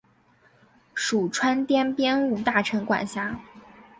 [0.95, 3.39] 属川滇边务大臣管辖。